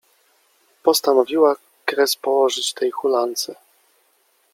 [0.83, 1.55] Postanowiła
[1.85, 3.55] kres położyć tej hulance.